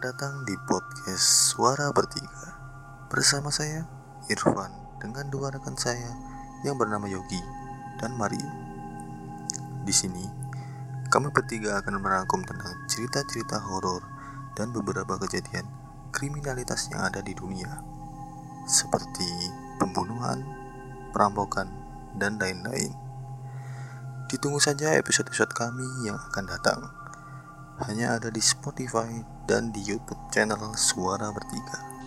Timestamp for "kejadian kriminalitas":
15.20-16.88